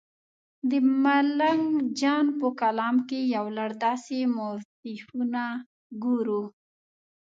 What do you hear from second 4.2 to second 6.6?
موتیفونه ګورو.